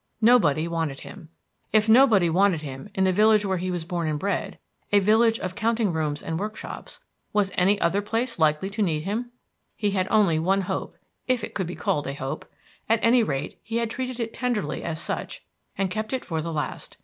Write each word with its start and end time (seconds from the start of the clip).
Nobody 0.21 0.67
wanted 0.67 1.01
him. 1.01 1.29
If 1.71 1.87
nobody 1.87 2.27
wanted 2.27 2.63
him 2.63 2.89
in 2.95 3.03
the 3.03 3.13
village 3.13 3.45
where 3.45 3.59
he 3.59 3.69
was 3.69 3.85
born 3.85 4.07
and 4.07 4.17
bred, 4.17 4.57
a 4.91 4.97
village 4.97 5.39
of 5.39 5.53
counting 5.53 5.93
rooms 5.93 6.23
and 6.23 6.39
workshops, 6.39 7.01
was 7.33 7.51
any 7.53 7.79
other 7.79 8.01
place 8.01 8.39
likely 8.39 8.67
to 8.71 8.81
need 8.81 9.01
him? 9.01 9.29
He 9.75 9.91
had 9.91 10.07
only 10.09 10.39
one 10.39 10.61
hope, 10.61 10.97
if 11.27 11.43
it 11.43 11.53
could 11.53 11.67
be 11.67 11.75
called 11.75 12.07
a 12.07 12.15
hope; 12.15 12.51
at 12.89 12.97
any 13.03 13.21
rate, 13.21 13.59
he 13.61 13.77
had 13.77 13.91
treated 13.91 14.19
it 14.19 14.33
tenderly 14.33 14.81
as 14.81 14.99
such 14.99 15.45
and 15.77 15.91
kept 15.91 16.13
it 16.13 16.25
for 16.25 16.41
the 16.41 16.51
last. 16.51 16.97